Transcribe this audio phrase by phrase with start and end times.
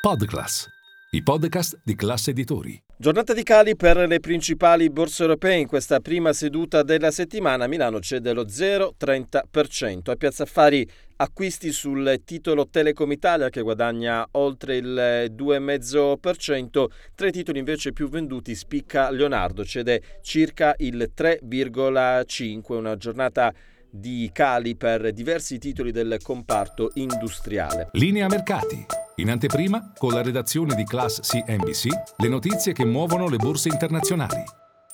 [0.00, 0.66] Podclass,
[1.10, 2.82] i podcast di classe editori.
[2.96, 7.66] Giornata di cali per le principali borse europee in questa prima seduta della settimana.
[7.66, 10.10] Milano cede lo 0,30%.
[10.10, 16.86] A Piazza Affari acquisti sul titolo Telecom Italia che guadagna oltre il 2,5%.
[17.14, 22.72] Tra i titoli invece più venduti spicca Leonardo, cede circa il 3,5%.
[22.72, 23.52] Una giornata
[23.90, 27.90] di cali per diversi titoli del comparto industriale.
[27.92, 28.99] Linea mercati.
[29.20, 34.42] In anteprima, con la redazione di Class CNBC, le notizie che muovono le borse internazionali.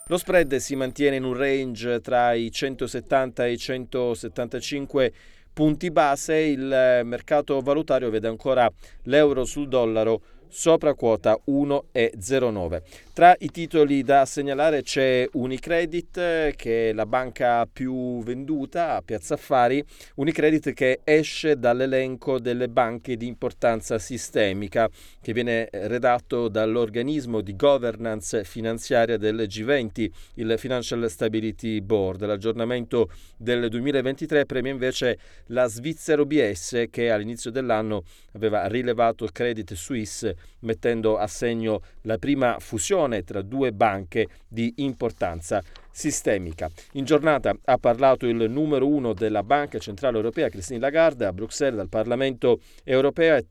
[0.09, 5.13] Lo spread si mantiene in un range tra i 170 e i 175
[5.53, 8.69] punti base, il mercato valutario vede ancora
[9.05, 12.83] l'euro sul dollaro sopra quota 1,09.
[13.17, 19.33] Tra i titoli da segnalare c'è Unicredit che è la banca più venduta a Piazza
[19.33, 19.83] Affari,
[20.17, 24.87] Unicredit che esce dall'elenco delle banche di importanza sistemica
[25.23, 32.23] che viene redatto dall'organismo di governance finanziaria del G20, il Financial Stability Board.
[32.23, 33.09] L'aggiornamento
[33.39, 40.37] del 2023 premia invece la Svizzero BS che all'inizio dell'anno aveva rilevato il Credit Suisse
[40.61, 45.63] mettendo a segno la prima fusione tra due banche di importanza
[45.97, 46.71] sistemica.
[46.93, 51.77] In giornata ha parlato il numero uno della Banca Centrale Europea, Christine Lagarde, a Bruxelles,
[51.77, 53.43] dal Parlamento Europeo, è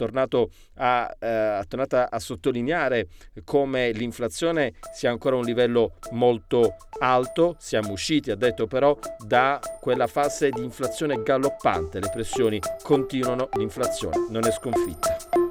[0.76, 3.08] a, eh, è tornata a sottolineare
[3.44, 7.56] come l'inflazione sia ancora a un livello molto alto.
[7.58, 12.00] Siamo usciti, ha detto però, da quella fase di inflazione galoppante.
[12.00, 15.45] Le pressioni continuano, l'inflazione non è sconfitta.